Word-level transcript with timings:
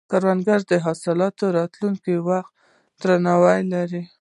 کروندګر 0.11 0.59
د 0.71 0.73
حاصل 0.85 1.19
د 1.39 1.41
راټولولو 1.57 1.99
وخت 2.27 2.53
ته 2.55 2.57
درناوی 3.01 3.59
لري 3.73 4.03